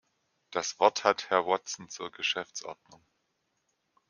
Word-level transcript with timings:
Das 0.49 0.79
Wort 0.79 1.03
hat 1.03 1.29
Herr 1.29 1.45
Watson 1.45 1.87
zur 1.87 2.11
Geschäftsordnung. 2.11 3.03